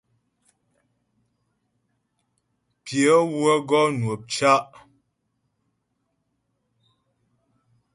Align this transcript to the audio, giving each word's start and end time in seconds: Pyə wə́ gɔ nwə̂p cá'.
Pyə 2.83 3.13
wə́ 3.39 3.53
gɔ 3.69 3.79
nwə̂p 3.99 4.21
cá'. 4.33 4.63